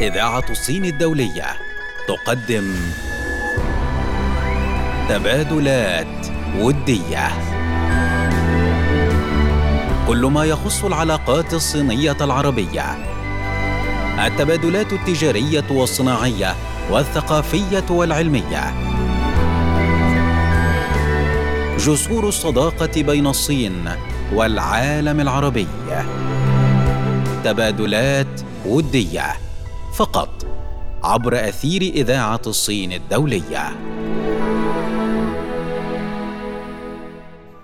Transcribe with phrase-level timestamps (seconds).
[0.00, 1.46] إذاعة الصين الدولية
[2.08, 2.74] تقدم
[5.08, 6.26] تبادلات
[6.58, 7.28] ودية.
[10.08, 12.96] كل ما يخص العلاقات الصينية العربية.
[14.26, 16.54] التبادلات التجارية والصناعية
[16.90, 18.74] والثقافية والعلمية.
[21.78, 23.90] جسور الصداقة بين الصين
[24.32, 25.66] والعالم العربي.
[27.44, 29.43] تبادلات ودية.
[29.94, 30.28] فقط
[31.04, 33.62] عبر أثير إذاعة الصين الدولية.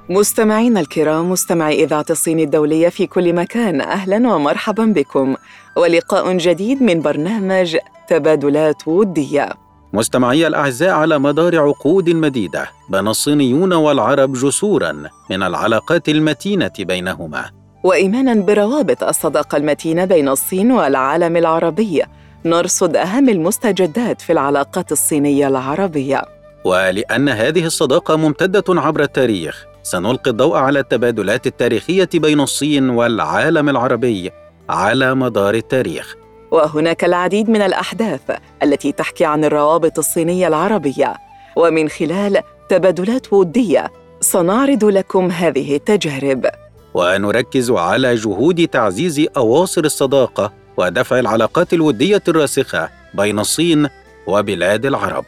[0.09, 5.35] مستمعينا الكرام مستمعي إذاعة الصين الدولية في كل مكان أهلا ومرحبا بكم.
[5.77, 7.77] ولقاء جديد من برنامج
[8.09, 9.49] تبادلات ودية.
[9.93, 14.93] مستمعي الأعزاء على مدار عقود مديدة بنى الصينيون والعرب جسورا
[15.31, 17.51] من العلاقات المتينة بينهما.
[17.85, 22.03] وإيمانا بروابط الصداقة المتينة بين الصين والعالم العربي.
[22.45, 26.23] نرصد أهم المستجدات في العلاقات الصينية العربية.
[26.65, 34.31] ولأن هذه الصداقة ممتدة عبر التاريخ سنلقي الضوء على التبادلات التاريخية بين الصين والعالم العربي
[34.69, 36.17] على مدار التاريخ.
[36.51, 38.21] وهناك العديد من الأحداث
[38.63, 41.15] التي تحكي عن الروابط الصينية العربية.
[41.57, 46.47] ومن خلال تبادلات ودية سنعرض لكم هذه التجارب.
[46.95, 53.89] ونركز على جهود تعزيز أواصر الصداقة ودفع العلاقات الودية الراسخة بين الصين
[54.27, 55.25] وبلاد العرب.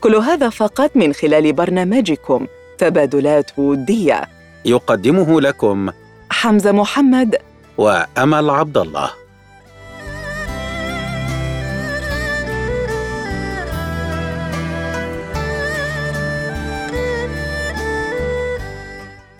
[0.00, 2.46] كل هذا فقط من خلال برنامجكم
[2.78, 4.22] تبادلات ودية.
[4.64, 5.90] يقدمه لكم
[6.30, 7.36] حمزة محمد
[7.78, 9.10] وأمل عبد الله.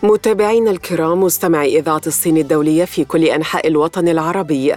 [0.03, 4.75] متابعينا الكرام مستمعي إذاعة الصين الدولية في كل أنحاء الوطن العربي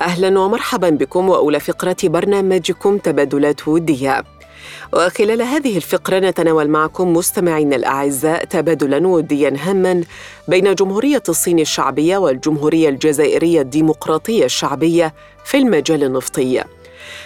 [0.00, 4.24] أهلا ومرحبا بكم وأولى فقرة برنامجكم تبادلات ودية.
[4.92, 10.04] وخلال هذه الفقرة نتناول معكم مستمعينا الأعزاء تبادلا وديا هاما
[10.48, 16.64] بين جمهورية الصين الشعبية والجمهورية الجزائرية الديمقراطية الشعبية في المجال النفطي.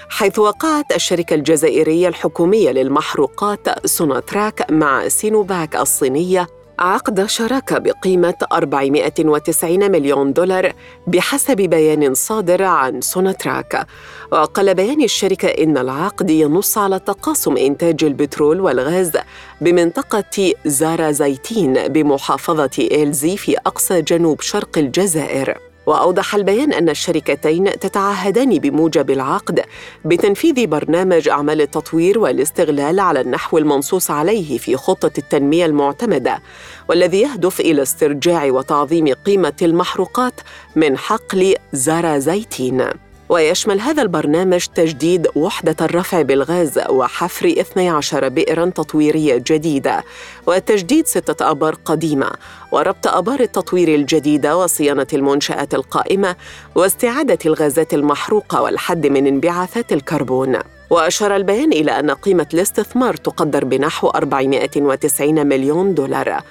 [0.09, 6.47] حيث وقعت الشركة الجزائرية الحكومية للمحروقات سوناتراك مع سينوباك الصينية
[6.81, 10.73] عقد شراكة بقيمة 490 مليون دولار
[11.07, 13.87] بحسب بيان صادر عن سوناتراك.
[14.33, 19.13] وقال بيان الشركة إن العقد ينص على تقاسم إنتاج البترول والغاز
[19.61, 25.70] بمنطقة زارا زيتين بمحافظة إلزي في أقصى جنوب شرق الجزائر.
[25.91, 29.61] وأوضح البيان أن الشركتين تتعهدان بموجب العقد
[30.05, 36.43] بتنفيذ برنامج أعمال التطوير والاستغلال على النحو المنصوص عليه في خطة التنمية المعتمدة
[36.89, 40.41] والذي يهدف إلى استرجاع وتعظيم قيمة المحروقات
[40.77, 42.85] من حقل زارا زيتين
[43.31, 50.05] ويشمل هذا البرنامج تجديد وحدة الرفع بالغاز وحفر 12 بئرا تطويرية جديدة
[50.47, 52.31] وتجديد ستة آبار قديمة
[52.73, 56.37] وربط آبار التطوير الجديدة وصيانة المنشآت القائمة
[56.75, 60.59] واستعادة الغازات المحروقة والحد من انبعاثات الكربون.
[60.91, 66.43] وأشار البيان إلى أن قيمة الاستثمار تقدر بنحو 490 مليون دولار.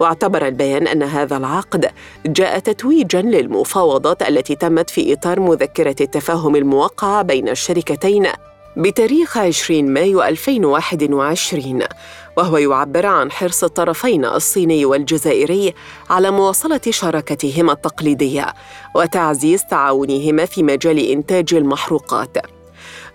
[0.00, 1.90] واعتبر البيان أن هذا العقد
[2.26, 8.26] جاء تتويجا للمفاوضات التي تمت في إطار مذكرة التفاهم الموقعة بين الشركتين
[8.76, 11.82] بتاريخ 20 مايو 2021
[12.36, 15.74] وهو يعبر عن حرص الطرفين الصيني والجزائري
[16.10, 18.46] على مواصلة شراكتهما التقليدية
[18.94, 22.57] وتعزيز تعاونهما في مجال إنتاج المحروقات.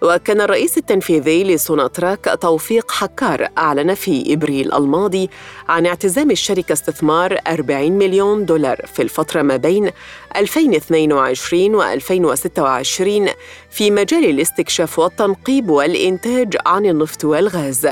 [0.03, 5.29] وكان الرئيس التنفيذي لسوناتراك توفيق حكار أعلن في إبريل الماضي
[5.69, 9.91] عن اعتزام الشركة استثمار 40 مليون دولار في الفترة ما بين
[10.35, 13.29] 2022 و 2026
[13.69, 17.87] في مجال الاستكشاف والتنقيب والإنتاج عن النفط والغاز.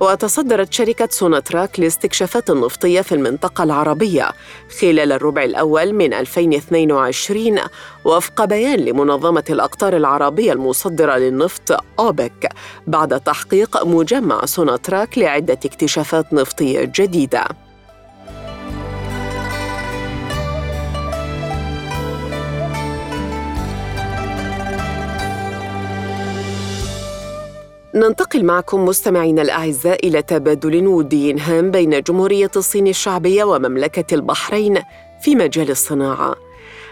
[0.00, 4.30] وتصدرت شركة سوناتراك لاستكشافات النفطية في المنطقة العربية
[4.80, 7.58] خلال الربع الأول من 2022
[8.04, 12.48] وفق بيان لمنظمة الأقطار العربية المصدرة للنفط أوبك
[12.86, 17.63] بعد تحقيق مجمع سوناتراك لعدة اكتشافات نفطية جديدة.
[27.94, 34.82] ننتقل معكم مستمعينا الأعزاء إلى تبادل ودي هام بين جمهورية الصين الشعبية ومملكة البحرين
[35.20, 36.34] في مجال الصناعة.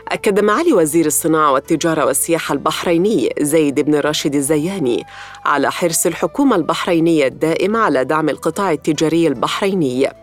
[0.09, 5.05] أكد معالي وزير الصناعة والتجارة والسياحة البحريني زيد بن راشد الزياني
[5.45, 10.22] على حرص الحكومة البحرينية الدائم على دعم القطاع التجاري البحريني.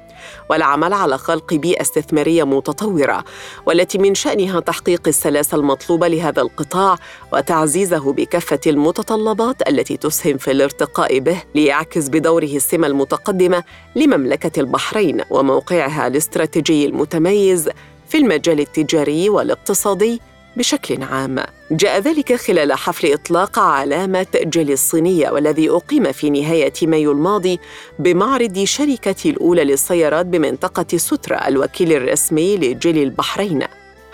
[0.50, 3.24] والعمل على خلق بيئة استثمارية متطورة
[3.66, 6.98] والتي من شأنها تحقيق السلاسة المطلوبة لهذا القطاع
[7.34, 13.64] وتعزيزه بكافة المتطلبات التي تسهم في الارتقاء به ليعكس بدوره السمة المتقدمة
[13.96, 17.70] لمملكة البحرين وموقعها الاستراتيجي المتميز
[18.10, 20.22] في المجال التجاري والاقتصادي
[20.60, 21.44] بشكل عام.
[21.72, 27.60] جاء ذلك خلال حفل إطلاق علامة جيلي الصينية والذي أقيم في نهاية مايو الماضي
[28.00, 33.64] بمعرض شركة الأولى للسيارات بمنطقة سترا الوكيل الرسمي لجيلي البحرين.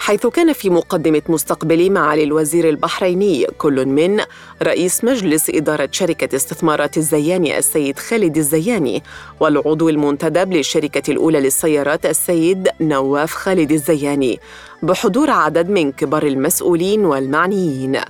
[0.05, 4.21] حيث كان في مقدمة مستقبل معالي الوزير البحريني كل من
[4.63, 9.03] رئيس مجلس إدارة شركة استثمارات الزياني السيد خالد الزياني
[9.39, 14.39] والعضو المنتدب للشركة الأولى للسيارات السيد نواف خالد الزياني
[14.83, 18.01] بحضور عدد من كبار المسؤولين والمعنيين.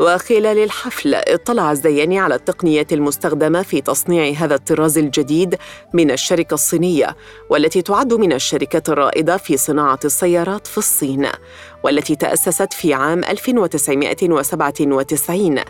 [0.00, 5.56] وخلال الحفل اطلع الزياني على التقنيات المستخدمة في تصنيع هذا الطراز الجديد
[5.92, 7.16] من الشركة الصينية
[7.50, 11.28] والتي تعد من الشركات الرائدة في صناعة السيارات في الصين
[11.82, 15.60] والتي تأسست في عام 1997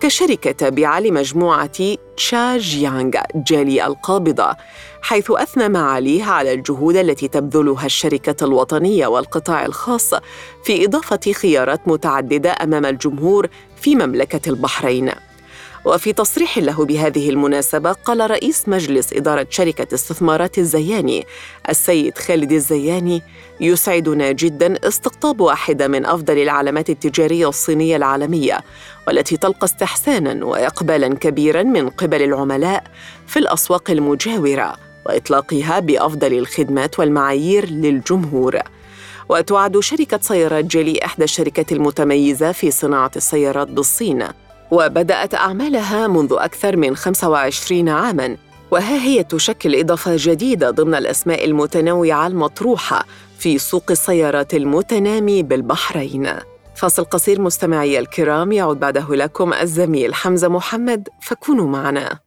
[0.00, 4.56] كشركة تابعة لمجموعة تشا جيانغ جالي القابضة.
[5.04, 10.10] حيث أثنى معاليه على الجهود التي تبذلها الشركة الوطنية والقطاع الخاص
[10.64, 15.10] في إضافة خيارات متعددة أمام الجمهور في مملكة البحرين.
[15.84, 21.26] وفي تصريح له بهذه المناسبة قال رئيس مجلس إدارة شركة استثمارات الزياني
[21.68, 23.22] السيد خالد الزياني
[23.60, 28.58] يسعدنا جدا استقطاب واحدة من أفضل العلامات التجارية الصينية العالمية
[29.06, 32.84] والتي تلقى استحسانا وإقبالا كبيرا من قبل العملاء
[33.26, 34.83] في الأسواق المجاورة.
[35.06, 38.58] وإطلاقها بأفضل الخدمات والمعايير للجمهور.
[39.28, 44.24] وتعد شركة سيارات جيلي إحدى الشركات المتميزة في صناعة السيارات بالصين
[44.70, 48.36] وبدأت أعمالها منذ أكثر من 25 عاماً.
[48.70, 53.04] وها هي تشكل إضافة جديدة ضمن الأسماء المتنوعة المطروحة
[53.38, 56.30] في سوق السيارات المتنامي بالبحرين.
[56.74, 62.23] فاصل قصير مستمعي الكرام يعود بعده لكم الزميل حمزة محمد فكونوا معنا.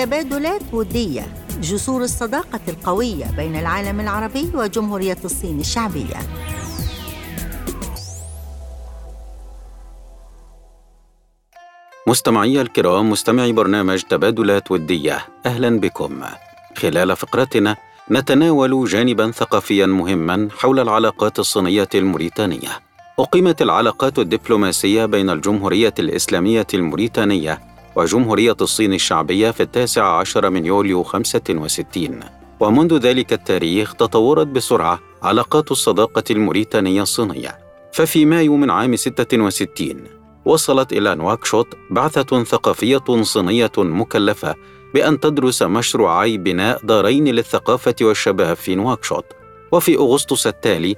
[0.00, 1.34] تبادلات ودية.
[1.60, 6.16] جسور الصداقة القوية بين العالم العربي وجمهورية الصين الشعبية.
[12.06, 16.22] مستمعي الكرام مستمعي برنامج تبادلات ودية أهلا بكم.
[16.76, 17.76] خلال فقرتنا
[18.10, 22.70] نتناول جانبا ثقافيا مهما حول العلاقات الصينية الموريتانية.
[23.18, 31.02] أقيمت العلاقات الدبلوماسية بين الجمهورية الإسلامية الموريتانية وجمهورية الصين الشعبية في التاسع عشر من يوليو
[31.02, 32.20] 65
[32.60, 37.58] ومنذ ذلك التاريخ تطورت بسرعة علاقات الصداقة الموريتانية الصينية.
[37.92, 40.04] ففي مايو من عام 66
[40.44, 44.54] وصلت إلى نواكشوط بعثة ثقافية صينية مكلفة
[44.94, 49.24] بأن تدرس مشروعي بناء دارين للثقافة والشباب في نواكشوط.
[49.72, 50.96] وفي أغسطس التالي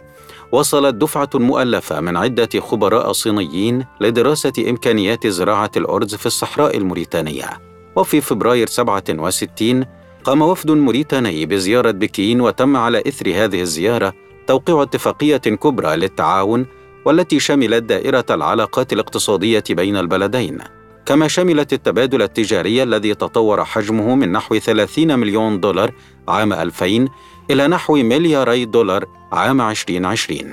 [0.52, 7.48] وصلت دفعة مؤلفة من عدة خبراء صينيين لدراسة إمكانيات زراعة الأرز في الصحراء الموريتانية.
[7.96, 9.84] وفي فبراير 67
[10.24, 14.12] قام وفد موريتاني بزيارة بكين وتم على إثر هذه الزيارة
[14.46, 16.66] توقيع اتفاقية كبرى للتعاون
[17.04, 20.58] والتي شملت دائرة العلاقات الاقتصادية بين البلدين.
[21.06, 25.92] كما شملت التبادل التجاري الذي تطور حجمه من نحو 30 مليون دولار
[26.28, 27.08] عام 2000
[27.52, 30.52] إلى نحو ملياري دولار عام 2020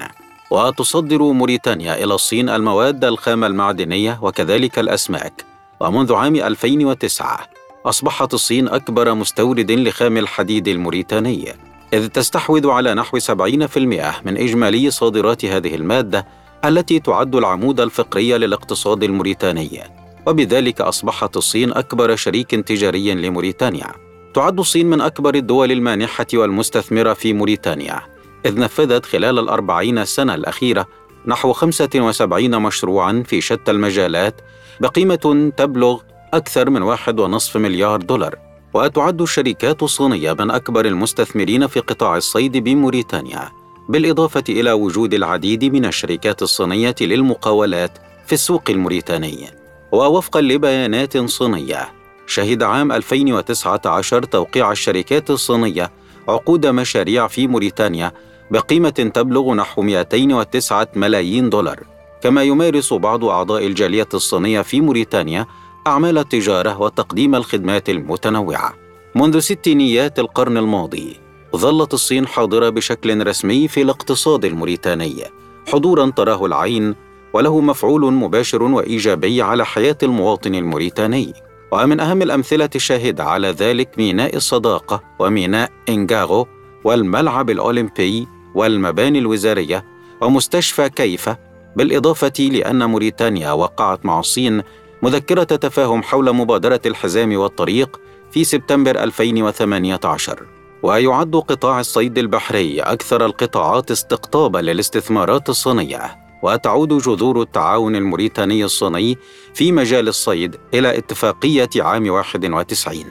[0.51, 5.45] وتصدر موريتانيا إلى الصين المواد الخام المعدنية وكذلك الأسماك.
[5.79, 7.39] ومنذ عام 2009
[7.85, 11.53] أصبحت الصين أكبر مستورد لخام الحديد الموريتاني
[11.93, 16.27] إذ تستحوذ على نحو 70% من إجمالي صادرات هذه المادة
[16.65, 19.81] التي تعد العمود الفقري للاقتصاد الموريتاني.
[20.27, 24.08] وبذلك أصبحت الصين أكبر شريك تجاري لموريتانيا.
[24.33, 28.01] تعد الصين من أكبر الدول المانحة والمستثمرة في موريتانيا
[28.45, 30.87] إذ نفذت خلال الأربعين سنة الأخيرة
[31.25, 34.41] نحو 75 مشروعا في شتى المجالات
[34.79, 36.01] بقيمة تبلغ
[36.33, 38.35] أكثر من واحد ونصف مليار دولار.
[38.73, 43.51] وتعد الشركات الصينية من أكبر المستثمرين في قطاع الصيد بموريتانيا
[43.89, 49.47] بالإضافة إلى وجود العديد من الشركات الصينية للمقاولات في السوق الموريتاني.
[49.91, 51.98] ووفقا لبيانات صينية
[52.29, 55.91] شهد عام 2019 توقيع الشركات الصينية
[56.27, 58.11] عقود مشاريع في موريتانيا
[58.51, 61.79] بقيمة تبلغ نحو 209 ملايين دولار.
[62.21, 65.45] كما يمارس بعض أعضاء الجالية الصينية في موريتانيا
[65.87, 68.73] أعمال التجارة وتقديم الخدمات المتنوعة.
[69.15, 71.17] منذ ستينيات القرن الماضي
[71.55, 75.23] ظلت الصين حاضرة بشكل رسمي في الاقتصاد الموريتاني.
[75.67, 76.95] حضورا تراه العين
[77.33, 81.48] وله مفعول مباشر وإيجابي على حياة المواطن الموريتاني.
[81.71, 86.47] ومن أهم الأمثلة الشاهدة على ذلك ميناء الصداقة وميناء إنجاغو
[86.83, 89.85] والملعب الأولمبي والمباني الوزارية
[90.21, 91.37] ومستشفى كيفة
[91.75, 94.63] بالإضافة لأن موريتانيا وقعت مع الصين
[95.01, 97.99] مذكرة تفاهم حول مبادرة الحزام والطريق
[98.31, 100.45] في سبتمبر 2018
[100.83, 106.28] ويعد قطاع الصيد البحري أكثر القطاعات استقطابا للاستثمارات الصينية.
[106.43, 109.17] وتعود جذور التعاون الموريتاني الصيني
[109.53, 113.03] في مجال الصيد إلى اتفاقية عام 91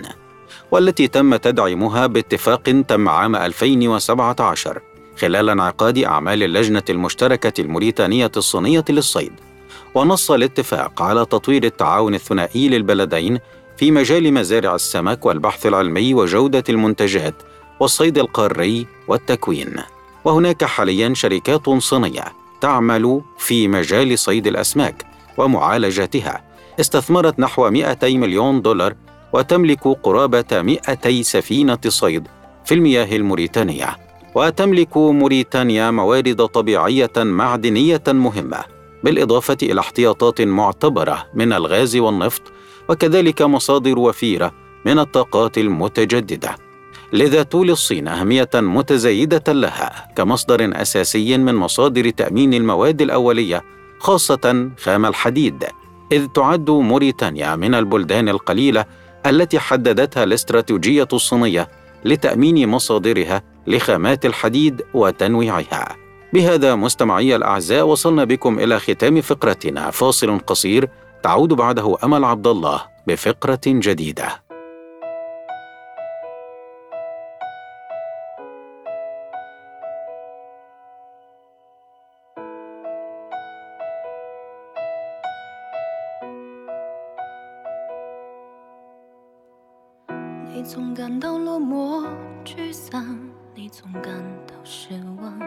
[0.70, 4.80] والتي تم تدعيمها باتفاق تم عام 2017
[5.18, 9.32] خلال انعقاد أعمال اللجنة المشتركة الموريتانية الصينية للصيد
[9.94, 13.38] ونص الاتفاق على تطوير التعاون الثنائي للبلدين
[13.76, 17.35] في مجال مزارع السمك والبحث العلمي وجودة المنتجات
[17.80, 19.76] والصيد القاري والتكوين
[20.25, 22.25] وهناك حاليا شركات صينية
[22.60, 26.44] تعمل في مجال صيد الأسماك ومعالجتها.
[26.80, 28.94] استثمرت نحو 200 مليون دولار
[29.32, 32.28] وتملك قرابة 200 سفينة صيد
[32.64, 33.96] في المياه الموريتانية.
[34.34, 38.64] وتملك موريتانيا موارد طبيعية معدنية مهمة
[39.04, 42.42] بالإضافة إلى احتياطات معتبرة من الغاز والنفط
[42.88, 44.52] وكذلك مصادر وفيرة
[44.84, 46.67] من الطاقات المتجددة.
[47.12, 53.62] لذا تولي الصين أهمية متزايدة لها كمصدر أساسي من مصادر تأمين المواد الأولية
[53.98, 55.64] خاصة خام الحديد
[56.12, 58.84] إذ تعد موريتانيا من البلدان القليلة
[59.26, 61.68] التي حددتها الاستراتيجية الصينية
[62.04, 65.96] لتأمين مصادرها لخامات الحديد وتنويعها.
[66.32, 70.88] بهذا مستمعي الأعزاء وصلنا بكم إلى ختام فقرتنا فاصل قصير
[71.22, 74.47] تعود بعده أمل عبد الله بفقرة جديدة.
[90.58, 92.04] 你总感到落寞、
[92.44, 93.16] 沮丧，
[93.54, 94.12] 你总感
[94.44, 95.38] 到失望。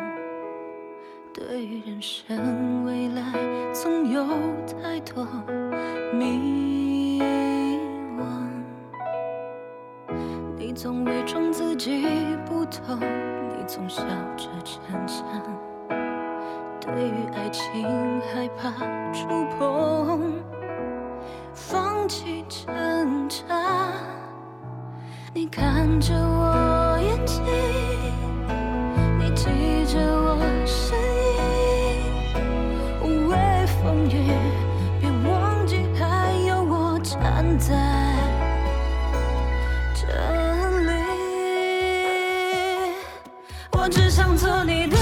[1.34, 3.22] 对于人生未来
[3.74, 4.26] 总有
[4.66, 5.28] 太多
[6.14, 7.22] 迷
[8.18, 8.24] 惘。
[10.58, 12.08] 你总伪装自己
[12.46, 14.06] 不痛，你总笑
[14.38, 15.28] 着逞强。
[16.80, 17.84] 对于爱情
[18.34, 18.72] 害怕
[19.12, 19.28] 触
[19.60, 20.42] 碰，
[21.54, 23.92] 放弃挣扎。
[25.34, 27.42] 你看着我眼睛，
[29.18, 29.46] 你记
[29.86, 30.94] 着我声
[32.36, 32.38] 音，
[33.02, 33.38] 无畏
[33.82, 34.30] 风雨，
[35.00, 37.74] 别忘记还有我站在
[39.96, 40.06] 这
[40.82, 40.92] 里。
[43.72, 44.98] 我只想做你的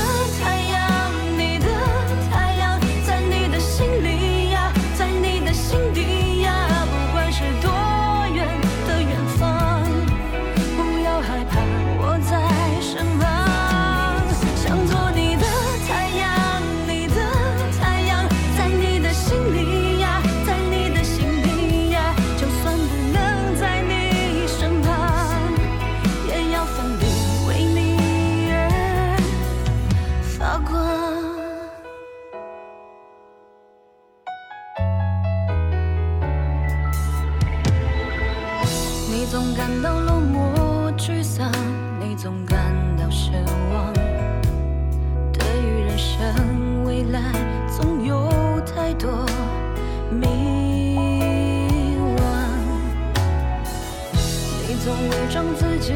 [54.83, 55.93] 总伪装自己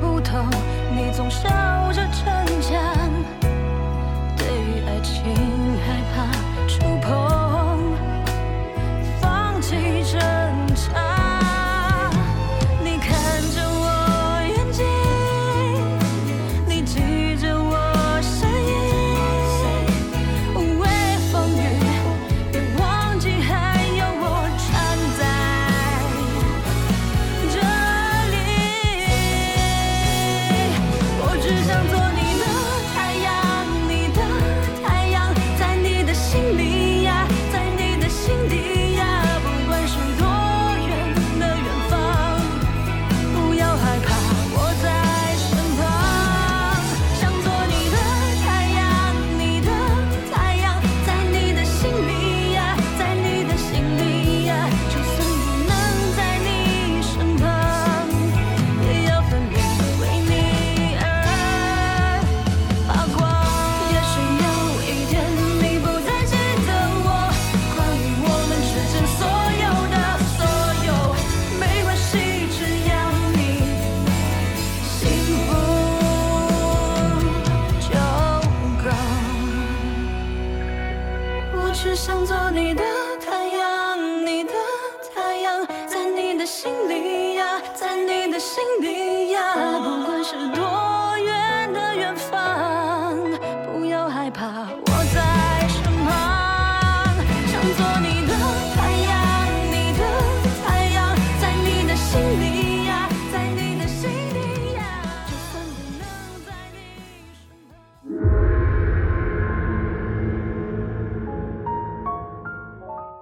[0.00, 0.44] 不痛，
[0.96, 1.48] 你总笑
[1.92, 2.95] 着逞强。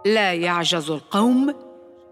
[0.07, 1.55] لا يعجز القوم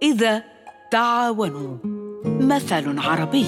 [0.02, 0.42] إذا
[0.90, 1.76] تعاونوا.
[2.24, 3.46] مثل عربي.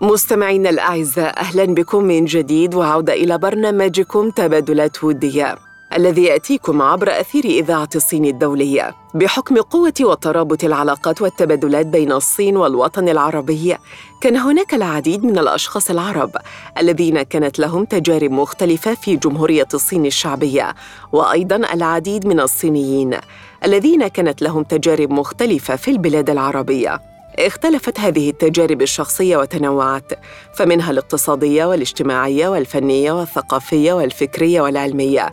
[0.00, 5.65] مستمعينا الأعزاء أهلا بكم من جديد وعودة إلى برنامجكم تبادلات ودية.
[5.96, 13.08] الذي يأتيكم عبر أثير إذاعة الصين الدولية بحكم قوة وترابط العلاقات والتبادلات بين الصين والوطن
[13.08, 13.76] العربي.
[14.20, 16.30] كان هناك العديد من الأشخاص العرب
[16.78, 20.74] الذين كانت لهم تجارب مختلفة في جمهورية الصين الشعبية
[21.12, 23.16] وأيضا العديد من الصينيين
[23.64, 27.15] الذين كانت لهم تجارب مختلفة في البلاد العربية.
[27.38, 30.12] اختلفت هذه التجارب الشخصية وتنوعت
[30.54, 35.30] فمنها الاقتصادية والاجتماعية والفنية والثقافية والفكرية والعلمية.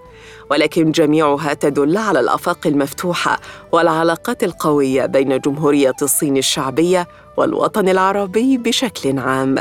[0.51, 3.39] ولكن جميعها تدل على الأفاق المفتوحة
[3.71, 9.55] والعلاقات القوية بين جمهورية الصين الشعبية والوطن العربي بشكل عام.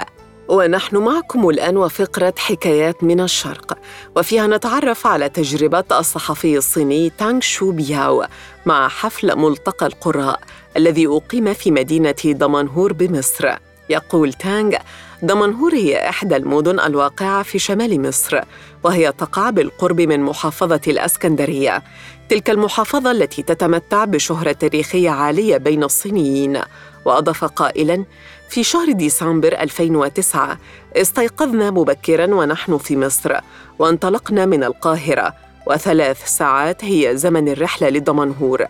[0.48, 3.78] ونحن معكم الآن وفقرة حكايات من الشرق
[4.16, 8.24] وفيها نتعرف على تجربة الصحفي الصيني تانغ شو بياو
[8.66, 10.40] مع حفل ملتقى القراء
[10.76, 13.54] الذي أقيم في مدينة دمنهور بمصر.
[13.88, 14.76] يقول تانغ
[15.22, 18.40] دمنهور هي إحدى المدن الواقعة في شمال مصر
[18.84, 21.82] وهي تقع بالقرب من محافظة الأسكندرية.
[22.28, 26.60] تلك المحافظة التي تتمتع بشهرة تاريخية عالية بين الصينيين.
[27.04, 28.04] وأضاف قائلاً
[28.48, 30.58] في شهر ديسمبر 2009
[30.96, 33.36] استيقظنا مبكراً ونحن في مصر
[33.78, 35.34] وانطلقنا من القاهرة
[35.66, 38.66] وثلاث ساعات هي زمن الرحلة لدمنهور.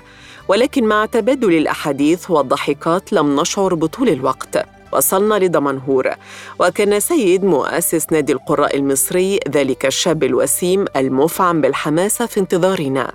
[0.53, 4.67] ولكن مع تبادل الأحاديث والضحكات لم نشعر بطول الوقت.
[4.93, 6.11] وصلنا لدمنهور
[6.61, 13.12] وكان سيد مؤسس نادي القراء المصري ذلك الشاب الوسيم المفعم بالحماسة في انتظارنا.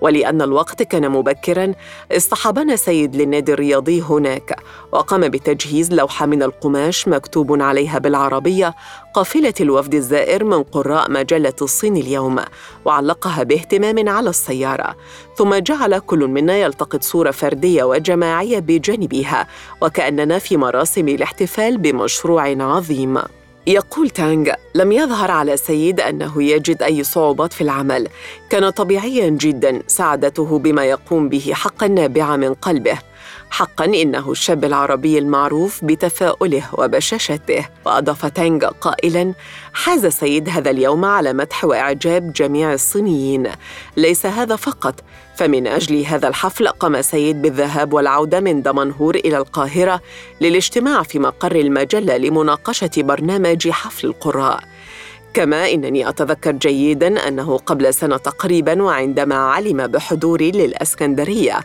[0.00, 1.72] ولأن الوقت كان مبكرا
[2.12, 4.56] اصطحبنا سيد للنادي الرياضي هناك.
[4.92, 8.74] وقام بتجهيز لوحة من القماش مكتوب عليها بالعربية
[9.18, 12.40] قافلة الوفد الزائر من قراء مجلة الصين اليوم
[12.84, 14.96] وعلقها باهتمام على السيارة.
[15.36, 19.46] ثم جعل كل منا يلتقط صورة فردية وجماعية بجانبها
[19.80, 23.18] وكأننا في مراسم الاحتفال بمشروع عظيم.
[23.66, 28.08] يقول تانغ لم يظهر على سيد أنه يجد أي صعوبات في العمل.
[28.50, 32.98] كان طبيعيا جدا سعادته بما يقوم به حقا نابعة من قلبه.
[33.50, 37.66] حقا إنه الشاب العربي المعروف بتفاؤله وبشاشته.
[37.84, 39.34] وأضاف تانغ قائلا
[39.72, 43.50] حاز سيد هذا اليوم على مدح وإعجاب جميع الصينيين.
[43.96, 44.94] ليس هذا فقط.
[45.36, 50.00] فمن أجل هذا الحفل قام سيد بالذهاب والعودة من دمنهور إلى القاهرة
[50.40, 54.60] للاجتماع في مقر المجلة لمناقشة برنامج حفل القراء.
[55.34, 61.60] كما إنني أتذكر جيدا أنه قبل سنة تقريبا وعندما علم بحضوري للإسكندرية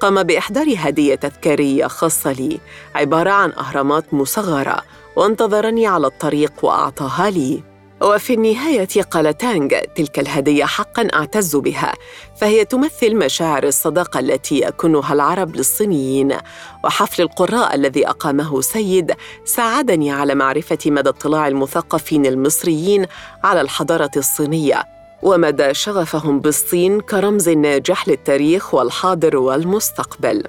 [0.00, 2.60] قام بإحضار هدية تذكارية خاصة لي
[2.94, 4.82] عبارة عن أهرامات مصغرة
[5.16, 7.62] وانتظرني على الطريق وأعطاها لي.
[8.00, 11.92] وفي النهاية قال تانغ تلك الهدية حقا أعتز بها
[12.36, 16.36] فهي تمثل مشاعر الصداقة التي يكنها العرب للصينيين.
[16.84, 19.12] وحفل القراء الذي أقامه سيد
[19.44, 23.06] ساعدني على معرفة مدى اطلاع المثقفين المصريين
[23.44, 24.84] على الحضارة الصينية
[25.22, 30.44] ومدى شغفهم بالصين كرمز ناجح للتاريخ والحاضر والمستقبل.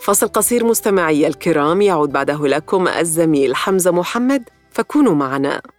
[0.00, 5.75] فصل قصير مستمعي الكرام يعود بعده لكم الزميل حمزة محمد فكونوا معنا.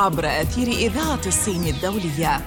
[0.00, 2.40] عبر أثير إذاعة الصين الدولية.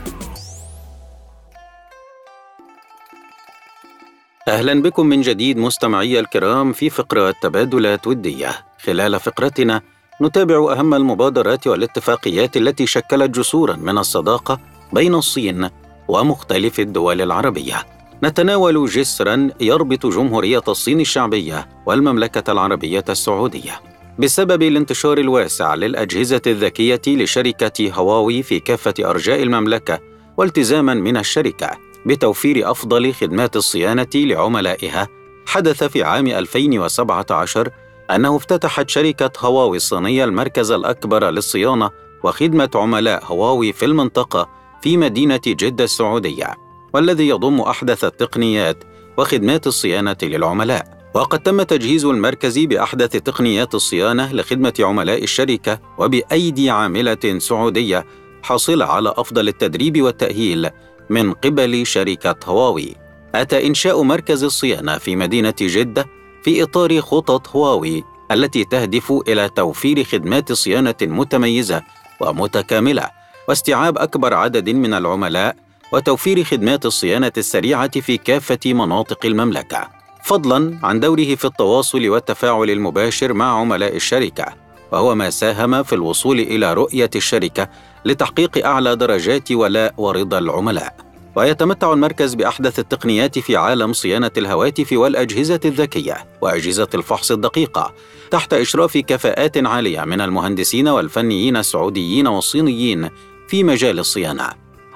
[4.48, 8.52] أهلا بكم من جديد مستمعي الكرام في فقرة تبادلات ودية
[8.84, 9.82] خلال فقرتنا
[10.22, 14.60] نتابع أهم المبادرات والاتفاقيات التي شكلت جسورا من الصداقة
[14.94, 15.70] بين الصين
[16.08, 17.86] ومختلف الدول العربية.
[18.24, 23.93] نتناول جسرا يربط جمهورية الصين الشعبية والمملكة العربية السعودية.
[24.20, 30.00] بسبب الانتشار الواسع للأجهزة الذكية لشركة هواوي في كافة أرجاء المملكة
[30.38, 31.70] والتزاما من الشركة
[32.06, 35.08] بتوفير أفضل خدمات الصيانة لعملائها.
[35.46, 37.70] حدث في عام 2017
[38.12, 41.90] أنه افتتحت شركة هواوي الصينية المركز الأكبر للصيانة
[42.24, 44.50] وخدمة عملاء هواوي في المنطقة
[44.82, 46.56] في مدينة جدة السعودية
[46.94, 48.84] والذي يضم أحدث التقنيات
[49.18, 51.03] وخدمات الصيانة للعملاء.
[51.14, 58.06] وقد تم تجهيز المركز بأحدث تقنيات الصيانة لخدمة عملاء الشركة وبأيدي عاملة سعودية
[58.44, 60.70] حاصلة على أفضل التدريب والتأهيل
[61.10, 62.96] من قبل شركة هواوي.
[63.36, 66.06] أتى إنشاء مركز الصيانة في مدينة جدة
[66.44, 71.82] في إطار خطط هواوي التي تهدف إلى توفير خدمات صيانة متميزة
[72.20, 73.10] ومتكاملة
[73.48, 75.56] واستيعاب أكبر عدد من العملاء
[75.92, 80.03] وتوفير خدمات الصيانة السريعة في كافة مناطق المملكة.
[80.24, 84.46] فضلا عن دوره في التواصل والتفاعل المباشر مع عملاء الشركة
[84.92, 87.70] وهو ما ساهم في الوصول إلى رؤية الشركة
[88.06, 90.96] لتحقيق أعلى درجات ولاء ورضا العملاء.
[91.36, 97.94] ويتمتع المركز بأحدث التقنيات في عالم صيانة الهواتف والأجهزة الذكية وأجهزة الفحص الدقيقة
[98.32, 103.10] تحت إشراف كفاءات عالية من المهندسين والفنيين السعوديين والصينيين
[103.48, 104.50] في مجال الصيانة.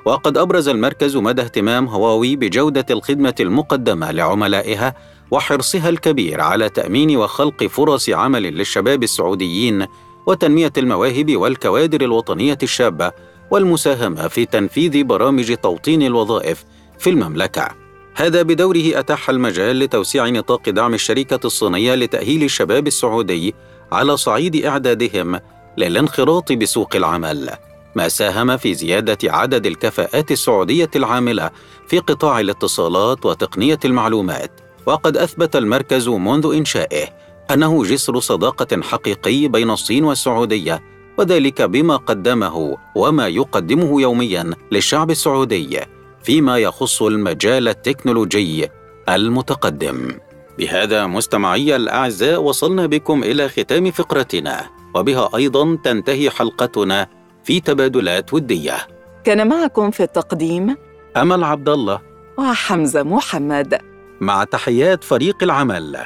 [0.05, 4.95] وقد أبرز المركز مدى اهتمام هواوي بجودة الخدمة المقدمة لعملائها
[5.31, 9.85] وحرصها الكبير على تأمين وخلق فرص عمل للشباب السعوديين
[10.25, 13.11] وتنمية المواهب والكوادر الوطنية الشابة
[13.51, 16.65] والمساهمة في تنفيذ برامج توطين الوظائف
[16.99, 17.69] في المملكة.
[18.15, 23.55] هذا بدوره أتاح المجال لتوسيع نطاق دعم الشركة الصينية لتأهيل الشباب السعودي
[23.91, 25.39] على صعيد إعدادهم
[25.77, 27.49] للانخراط بسوق العمل.
[27.95, 31.51] ما ساهم في زيادة عدد الكفاءات السعودية العاملة
[31.87, 34.66] في قطاع الاتصالات وتقنية المعلومات.
[34.87, 37.07] وقد أثبت المركز منذ إنشائه
[37.51, 40.81] أنه جسر صداقة حقيقي بين الصين والسعودية
[41.17, 45.79] وذلك بما قدمه وما يقدمه يوميا للشعب السعودي
[46.23, 48.69] فيما يخص المجال التكنولوجي
[49.09, 50.11] المتقدم.
[50.57, 57.07] بهذا مستمعي الأعزاء وصلنا بكم إلى ختام فقرتنا وبها أيضا تنتهي حلقتنا
[57.43, 58.77] في تبادلات ودية.
[59.23, 60.75] كان معكم في التقديم
[61.17, 62.01] أمل عبد الله.
[62.37, 63.96] وحمزة محمد.
[64.21, 65.97] مع تحيات فريق العمل.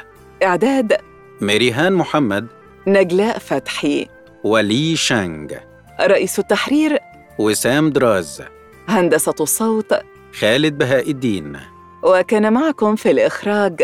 [0.42, 0.96] إعداد
[1.40, 2.46] ميريهان محمد.
[2.86, 4.08] نجلاء فتحي.
[4.44, 5.52] ولي شانغ.
[6.00, 6.98] رئيس التحرير
[7.38, 8.42] وسام دراز.
[8.88, 9.94] هندسة الصوت
[10.40, 11.56] خالد بهاء الدين.
[12.02, 13.82] وكان معكم في الإخراج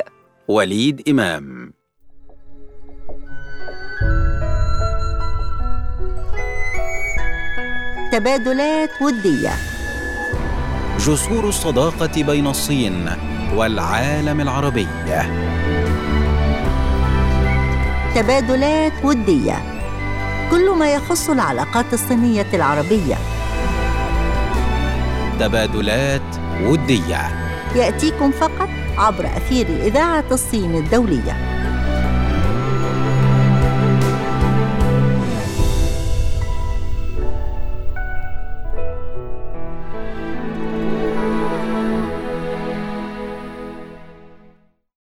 [0.48, 1.72] وليد إمام.
[8.12, 9.52] تبادلات ودية.
[10.98, 13.08] جسور الصداقة بين الصين.
[13.54, 14.88] والعالم العربي.
[18.14, 19.62] تبادلات ودية.
[20.50, 23.14] كل ما يخص العلاقات الصينية العربية.
[25.40, 27.48] تبادلات ودية.
[27.74, 31.57] يأتيكم فقط عبر أثير إذاعة الصين الدولية.